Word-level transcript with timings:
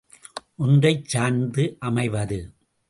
ஒன்றைச் 0.55 1.05
சார்ந்து 1.05 1.75
அமைவது. 1.79 2.39